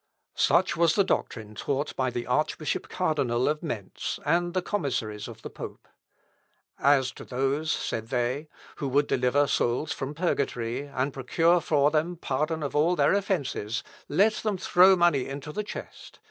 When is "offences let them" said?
13.13-14.57